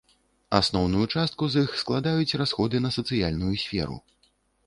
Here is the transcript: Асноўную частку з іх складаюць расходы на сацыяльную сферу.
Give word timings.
Асноўную 0.59 1.03
частку 1.17 1.49
з 1.55 1.61
іх 1.65 1.75
складаюць 1.81 2.37
расходы 2.43 2.77
на 2.87 2.93
сацыяльную 2.97 3.51
сферу. 3.65 3.97